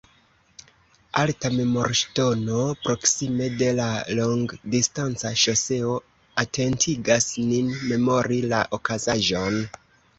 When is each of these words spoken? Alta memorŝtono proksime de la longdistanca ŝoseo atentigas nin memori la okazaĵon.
Alta 1.23 1.51
memorŝtono 1.55 2.63
proksime 2.87 3.51
de 3.61 3.69
la 3.81 3.87
longdistanca 4.23 5.35
ŝoseo 5.45 5.95
atentigas 6.47 7.33
nin 7.55 7.73
memori 7.95 8.45
la 8.53 8.69
okazaĵon. 8.83 9.67